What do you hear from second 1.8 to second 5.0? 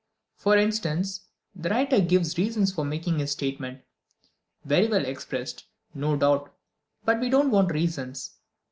gives reasons for making his statement. Very